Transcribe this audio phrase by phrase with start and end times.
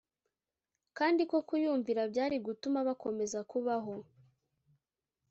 [0.97, 3.95] kandi ko kuyumvira byari gutuma bakomeza kubaho